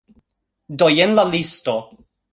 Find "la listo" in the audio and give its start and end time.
1.19-1.77